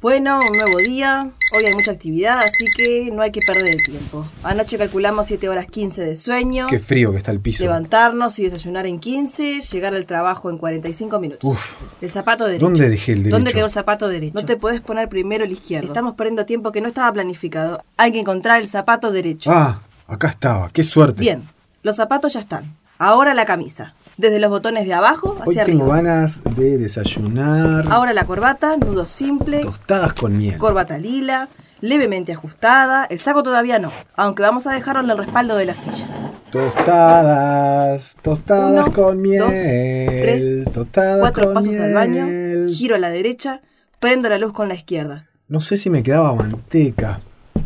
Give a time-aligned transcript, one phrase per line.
[0.00, 1.28] Bueno, un nuevo día.
[1.56, 4.24] Hoy hay mucha actividad, así que no hay que perder el tiempo.
[4.44, 6.68] Anoche calculamos 7 horas 15 de sueño.
[6.68, 7.64] Qué frío que está el piso.
[7.64, 11.50] Levantarnos y desayunar en 15, llegar al trabajo en 45 minutos.
[11.50, 11.74] Uf.
[12.00, 12.64] El zapato derecho.
[12.64, 13.36] ¿Dónde dejé el derecho?
[13.36, 14.34] ¿Dónde quedó el zapato derecho?
[14.34, 15.88] No te puedes poner primero el izquierdo.
[15.88, 17.82] Estamos perdiendo tiempo que no estaba planificado.
[17.96, 19.50] Hay que encontrar el zapato derecho.
[19.52, 20.70] Ah, acá estaba.
[20.70, 21.20] Qué suerte.
[21.20, 21.42] Bien,
[21.82, 22.76] los zapatos ya están.
[22.98, 23.94] Ahora la camisa.
[24.18, 26.10] Desde los botones de abajo Hoy hacia tengo arriba.
[26.10, 27.86] ganas de desayunar.
[27.90, 30.58] Ahora la corbata, nudo simple, Tostadas con miel.
[30.58, 31.48] corbata lila,
[31.80, 33.04] levemente ajustada.
[33.06, 36.06] El saco todavía no, aunque vamos a dejarlo en el respaldo de la silla.
[36.50, 39.38] Tostadas, tostadas Uno, con miel.
[39.40, 42.26] dos, tres, tostadas Cuatro con pasos al baño,
[42.72, 43.60] giro a la derecha,
[44.00, 45.26] prendo la luz con la izquierda.
[45.46, 47.20] No sé si me quedaba manteca.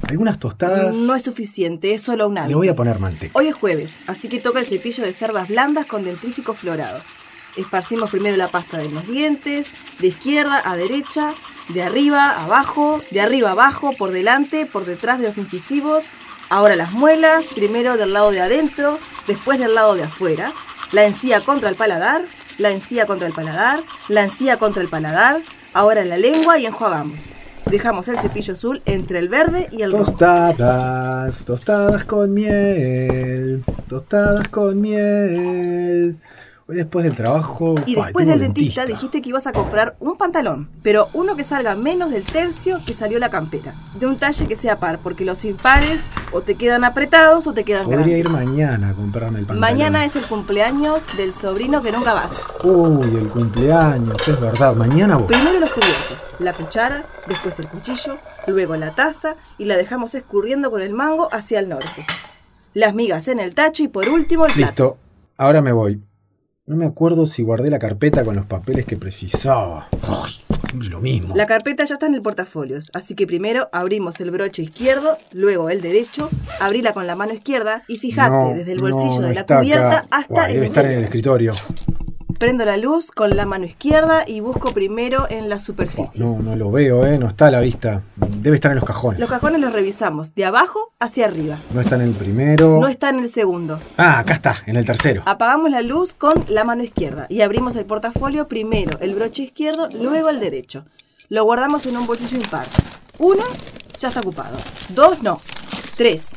[0.09, 0.95] Algunas tostadas.
[0.95, 3.33] No es suficiente, es solo un Le voy a poner manteca.
[3.35, 7.01] Hoy es jueves, así que toca el cepillo de cerdas blandas con dentrífico florado.
[7.57, 11.31] Esparcimos primero la pasta de los dientes, de izquierda a derecha,
[11.69, 16.11] de arriba a abajo, de arriba a abajo, por delante, por detrás de los incisivos.
[16.49, 20.53] Ahora las muelas, primero del lado de adentro, después del lado de afuera.
[20.93, 22.25] La encía contra el paladar,
[22.59, 25.41] la encía contra el paladar, la encía contra el paladar.
[25.75, 27.33] Ahora la lengua y enjuagamos.
[27.71, 30.05] Dejamos el cepillo azul entre el verde y el rojo.
[30.05, 33.65] Tostadas, tostadas con miel.
[33.89, 36.17] Tostadas con miel.
[36.69, 37.75] Hoy después del trabajo.
[37.87, 41.43] Y ay, después del dentista, dijiste que ibas a comprar un pantalón, pero uno que
[41.43, 43.75] salga menos del tercio que salió la campera.
[43.99, 47.65] De un talle que sea par, porque los impares o te quedan apretados o te
[47.65, 49.61] quedan Podría ir mañana a comprarme el pantalón.
[49.61, 52.31] Mañana es el cumpleaños del sobrino que nunca vas.
[52.63, 54.77] Uy, el cumpleaños, es verdad.
[54.77, 55.27] Mañana voy.
[55.27, 60.71] Primero los cubiertos, la cuchara, después el cuchillo, luego la taza y la dejamos escurriendo
[60.71, 62.07] con el mango hacia el norte.
[62.73, 64.67] Las migas en el tacho y por último el plato.
[64.69, 64.99] Listo,
[65.37, 66.01] ahora me voy.
[66.65, 69.89] No me acuerdo si guardé la carpeta con los papeles que precisaba.
[70.07, 70.31] Ay,
[70.69, 71.35] siempre lo mismo.
[71.35, 75.71] La carpeta ya está en el portafolios, así que primero abrimos el broche izquierdo, luego
[75.71, 79.35] el derecho, abrila con la mano izquierda y fíjate No, desde el bolsillo no de
[79.35, 80.07] la cubierta acá.
[80.13, 81.53] hasta el debe estar en el escritorio.
[82.43, 86.19] Prendo la luz con la mano izquierda y busco primero en la superficie.
[86.19, 87.17] No, no lo veo, ¿eh?
[87.17, 88.03] No está a la vista.
[88.17, 89.21] Debe estar en los cajones.
[89.21, 91.61] Los cajones los revisamos de abajo hacia arriba.
[91.73, 92.81] No está en el primero.
[92.81, 93.79] No está en el segundo.
[93.97, 95.23] Ah, acá está, en el tercero.
[95.25, 99.89] Apagamos la luz con la mano izquierda y abrimos el portafolio primero el broche izquierdo,
[99.93, 100.85] luego el derecho.
[101.29, 102.67] Lo guardamos en un bolsillo impar.
[103.21, 103.45] Uno
[104.01, 104.59] ya está ocupado.
[104.89, 105.41] Dos no.
[105.97, 106.31] Tres.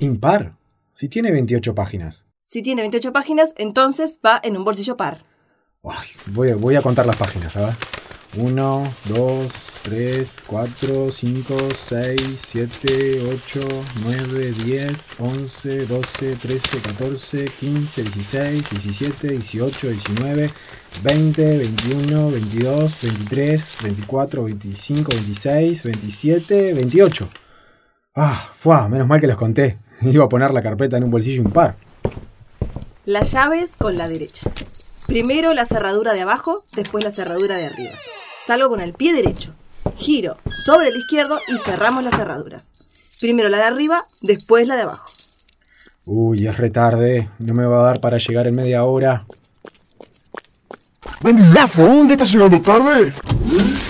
[0.00, 0.56] Impar.
[0.92, 2.26] Si tiene 28 páginas.
[2.46, 5.24] Si tiene 28 páginas, entonces va en un bolsillo par.
[5.82, 7.74] Ay, voy, a, voy a contar las páginas, ver.
[8.36, 9.52] 1, 2,
[9.84, 13.60] 3, 4, 5, 6, 7, 8,
[14.02, 20.50] 9, 10, 11, 12, 13, 14, 15, 16, 17, 18, 19,
[21.02, 27.28] 20, 21, 22, 23, 24, 25, 26, 27, 28.
[28.16, 29.78] Ah, fue, menos mal que los conté.
[30.02, 31.83] Iba a poner la carpeta en un bolsillo impar.
[33.06, 34.50] Las llaves con la derecha.
[35.06, 37.92] Primero la cerradura de abajo, después la cerradura de arriba.
[38.42, 39.52] Salgo con el pie derecho.
[39.96, 42.72] Giro sobre el izquierdo y cerramos las cerraduras.
[43.20, 45.06] Primero la de arriba, después la de abajo.
[46.06, 47.28] Uy, es retarde.
[47.38, 49.26] No me va a dar para llegar en media hora.
[51.20, 53.12] Buen día, ¿dónde estás llegando tarde?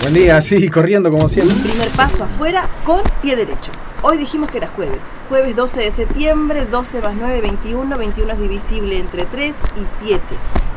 [0.01, 1.55] Buen día, sí, corriendo como siempre.
[1.55, 3.71] Primer paso afuera con pie derecho.
[4.07, 5.01] Hoy dijimos que era jueves.
[5.29, 7.97] Jueves 12 de septiembre, 12 más 9, 21.
[7.97, 10.21] 21 es divisible entre 3 y 7.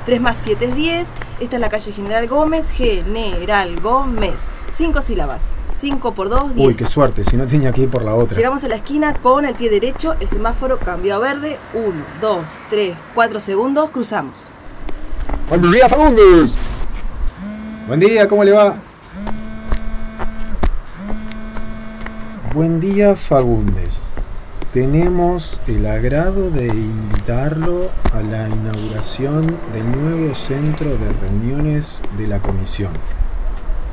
[0.06, 1.09] 3 más 7 es 10.
[1.39, 2.71] Esta es la calle General Gómez.
[2.71, 4.37] General Gómez.
[4.72, 5.43] 5 sílabas.
[5.77, 6.69] 5 por 2, 10.
[6.69, 8.34] Uy, qué suerte, si no tenía que ir por la otra.
[8.34, 10.15] Llegamos a la esquina con el pie derecho.
[10.21, 11.59] El semáforo cambió a verde.
[11.75, 12.39] 1, 2,
[12.71, 13.91] 3, 4 segundos.
[13.91, 14.45] Cruzamos.
[15.50, 16.55] Buen día, Fagundes.
[17.87, 18.88] Buen día, ¿cómo le va?
[22.54, 24.14] Buen día, Fagundes.
[24.72, 32.38] Tenemos el agrado de invitarlo a la inauguración del nuevo centro de reuniones de la
[32.38, 32.92] comisión.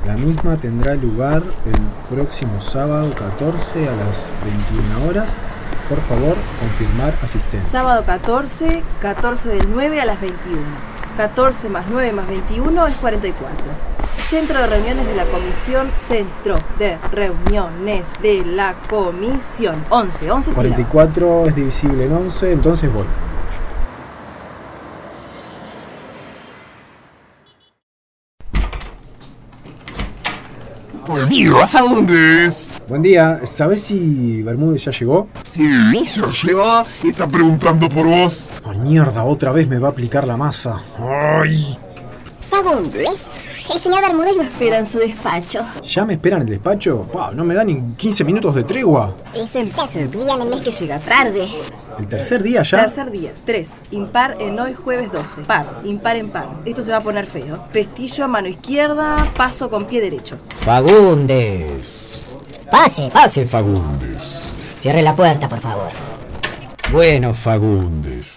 [0.07, 5.41] La misma tendrá lugar el próximo sábado 14 a las 21 horas.
[5.89, 7.69] Por favor, confirmar asistencia.
[7.69, 10.61] Sábado 14, 14 del 9 a las 21.
[11.17, 13.94] 14 más 9 más 21 es 44.
[14.27, 15.87] Centro de reuniones de la comisión.
[15.99, 19.75] Centro de reuniones de la comisión.
[19.91, 20.55] 11, 11 sílabas.
[20.55, 23.05] 44 es divisible en 11, entonces voy.
[31.05, 32.71] Buen día, Fagundes.
[32.87, 35.27] Buen día, ¿sabés si Bermúdez ya llegó?
[35.47, 38.51] Sí, se lo lleva y está preguntando por vos.
[38.65, 40.81] Ay, mierda, otra vez me va a aplicar la masa.
[40.97, 41.77] ¡Ay!
[42.49, 43.34] Fagundes,
[43.73, 45.65] El señor Bermúdez lo espera en su despacho.
[45.83, 47.01] ¿Ya me esperan en el despacho?
[47.11, 49.15] Pa, no me dan ni 15 minutos de tregua.
[49.33, 51.47] Es el tercer día en el mes que llega tarde.
[51.97, 52.81] ¿El tercer día ya?
[52.85, 53.33] Tercer día.
[53.43, 53.69] 3.
[53.91, 55.41] Impar en hoy jueves 12.
[55.43, 55.81] Par.
[55.83, 56.49] Impar en par.
[56.63, 57.65] Esto se va a poner feo.
[57.73, 60.37] Pestillo a mano izquierda, paso con pie derecho.
[60.61, 62.21] Fagundes.
[62.69, 63.09] Pase.
[63.11, 64.41] Pase, Fagundes.
[64.77, 65.89] Cierre la puerta, por favor.
[66.91, 68.34] Bueno, Fagundes.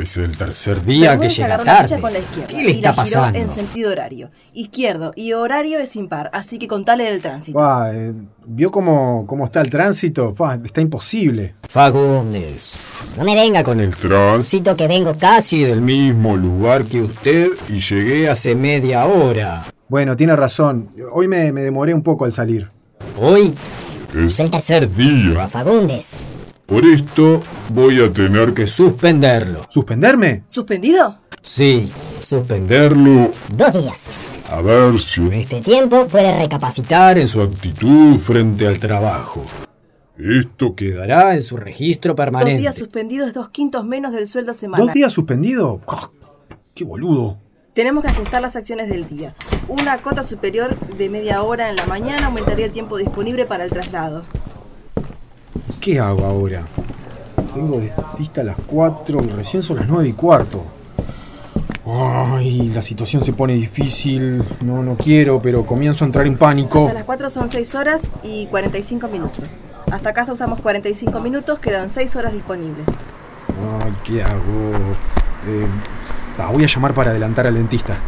[0.00, 2.00] Es el tercer día que llega la tarde.
[2.00, 3.38] con la izquierda ¿Qué le y está la giró pasando?
[3.38, 4.30] en sentido horario.
[4.52, 7.56] Izquierdo y horario es impar, así que contale del tránsito.
[7.58, 8.12] Pa, eh,
[8.46, 10.34] ¿Vio cómo, cómo está el tránsito?
[10.34, 11.54] Pa, está imposible.
[11.68, 12.74] Fagundes.
[13.16, 15.34] No me venga con el tránsito que vengo casi.
[15.34, 19.64] Casi del mismo lugar que usted y llegué hace media hora.
[19.88, 20.90] Bueno, tiene razón.
[21.12, 22.68] Hoy me, me demoré un poco al salir.
[23.20, 23.54] Hoy
[24.16, 25.46] Es el tercer día.
[25.48, 26.12] Fagundes.
[26.74, 29.62] Por esto voy a tener que suspenderlo.
[29.68, 30.42] ¿Suspenderme?
[30.48, 31.20] ¿Suspendido?
[31.40, 31.88] Sí,
[32.18, 33.30] suspender suspenderlo.
[33.56, 34.06] Dos días.
[34.50, 37.14] A ver si en este Tiempo puede recapacitar.
[37.14, 39.44] citar en su actitud frente al trabajo.
[40.18, 41.04] esto queda.
[41.04, 42.60] Quedará en su registro Dos permanente.
[42.62, 44.84] días suspendidos es dos quintos menos del sueldo semanal.
[44.84, 45.80] ¿Dos días suspendido?
[45.86, 46.10] Ah,
[46.74, 47.38] ¡Qué boludo!
[47.72, 49.36] Tenemos que ajustar las acciones del día.
[49.68, 53.70] Una cota superior de media hora en la mañana aumentaría el tiempo disponible para el
[53.70, 54.24] traslado.
[55.84, 56.62] ¿Qué hago ahora?
[57.52, 60.64] Tengo dentista a las 4 y recién son las 9 y cuarto.
[61.84, 64.42] Ay, la situación se pone difícil.
[64.62, 66.84] No, no quiero, pero comienzo a entrar en pánico.
[66.84, 69.60] Hasta las 4 son 6 horas y 45 minutos.
[69.92, 72.86] Hasta casa usamos 45 minutos, quedan 6 horas disponibles.
[73.82, 74.70] Ay, ¿qué hago?
[75.46, 75.66] Eh,
[76.38, 77.98] ah, voy a llamar para adelantar al dentista.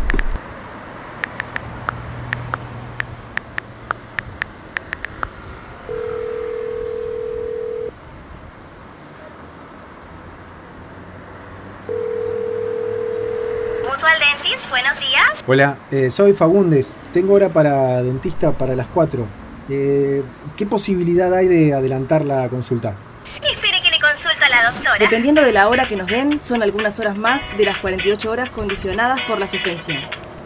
[14.70, 15.44] Buenos días.
[15.46, 16.96] Hola, eh, soy Fagundes.
[17.12, 19.26] Tengo hora para dentista para las 4.
[19.68, 20.22] Eh,
[20.56, 22.94] ¿Qué posibilidad hay de adelantar la consulta?
[23.42, 24.98] Espere que le consulto a la doctora.
[24.98, 28.50] Dependiendo de la hora que nos den, son algunas horas más de las 48 horas
[28.50, 29.98] condicionadas por la suspensión.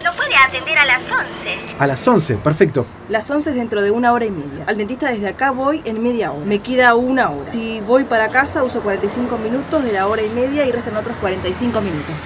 [0.05, 1.77] Lo puede atender a las 11.
[1.79, 2.87] A las 11, perfecto.
[3.11, 4.65] Las 11 es dentro de una hora y media.
[4.67, 6.47] Al dentista desde acá voy en media hora.
[6.47, 7.45] Me queda una hora.
[7.45, 11.17] Si voy para casa uso 45 minutos de la hora y media y restan otros
[11.21, 12.17] 45 minutos.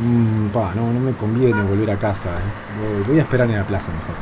[0.00, 2.30] Mm, pa, no, no me conviene volver a casa.
[2.30, 2.42] eh.
[2.80, 4.14] Voy- Voy a esperar en la plaza mejor.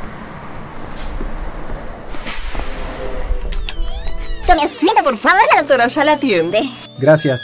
[4.47, 6.69] Tome asiento, por favor, la doctora ya la atiende.
[6.99, 7.41] Gracias.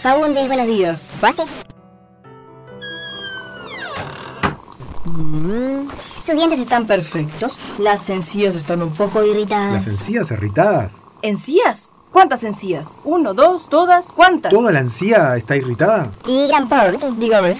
[0.00, 1.12] Fagundes, buenos días.
[1.20, 1.42] ¿Pase?
[5.04, 5.88] Mm,
[6.24, 7.58] Sus dientes están Perfectos.
[7.78, 9.72] Las encías están un poco irritadas.
[9.74, 11.02] ¿Las encías irritadas?
[11.22, 11.90] ¿Encías?
[12.12, 12.98] ¿Cuántas encías?
[13.04, 14.08] ¿Uno, dos, todas?
[14.14, 14.50] ¿Cuántas?
[14.52, 16.10] ¿Toda la encía está irritada?
[16.26, 16.98] Y gran parte.
[17.16, 17.56] Dígame.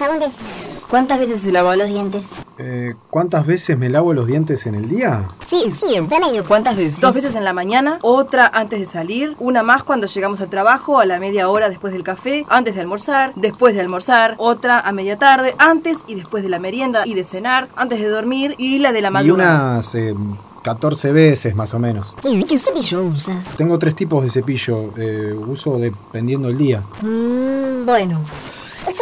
[0.89, 2.25] ¿Cuántas veces se lavó los dientes.
[2.59, 5.23] Eh, ¿Cuántas veces me lavo los dientes en el día?
[5.43, 6.43] Sí, sí, en promedio.
[6.45, 7.01] ¿Cuántas veces?
[7.01, 10.99] Dos veces en la mañana, otra antes de salir, una más cuando llegamos al trabajo,
[10.99, 14.91] a la media hora después del café, antes de almorzar, después de almorzar, otra a
[14.91, 18.77] media tarde, antes y después de la merienda y de cenar, antes de dormir y
[18.77, 19.71] la de la Y madrugada.
[19.77, 20.13] unas eh,
[20.63, 22.15] 14 veces más o menos.
[22.23, 23.39] ¿Y qué cepillo usa?
[23.57, 24.93] Tengo tres tipos de cepillo.
[24.97, 26.81] eh, uso dependiendo el día.
[27.01, 28.19] Mm, bueno.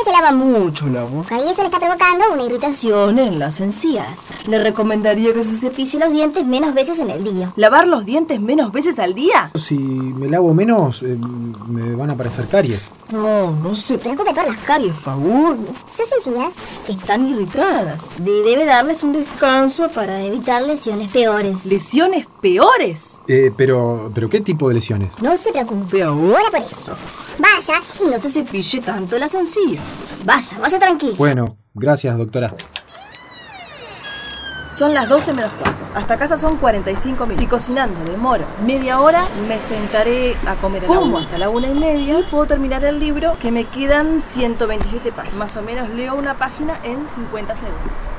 [0.02, 3.60] Usted se lava mucho la boca y eso le está provocando una irritación en las
[3.60, 4.30] encías.
[4.48, 7.54] Le recomendaría que se cepille los dientes menos veces en el día.
[7.56, 9.52] ¿Lavar los dientes menos veces al día?
[9.54, 11.18] Si me lavo menos, eh,
[11.68, 12.90] me van a aparecer caries.
[13.12, 15.76] No, no se Preocupe por las caries, Fagundes.
[15.96, 16.54] Sus encías
[16.88, 18.10] Están irritadas.
[18.18, 21.64] de- debe darles un descanso para evitar lesiones peores.
[21.66, 23.22] ¿Lesiones peores?
[23.28, 25.22] Eh, pero, pero ¿qué tipo de lesiones?
[25.22, 26.94] No se preocupe ahora por eso.
[27.40, 30.10] Vaya y no se cepille tanto las encías.
[30.24, 31.16] Vaya, vaya tranquilo.
[31.16, 32.54] Bueno, gracias, doctora.
[34.72, 35.86] Son las 12 menos cuarto.
[35.94, 37.38] Hasta casa son 45 minutos.
[37.38, 42.20] Si cocinando demoro media hora, me sentaré a comer como hasta la una y media
[42.20, 45.38] y puedo terminar el libro que me quedan 127 páginas.
[45.38, 48.11] Más o menos leo una página en 50 segundos.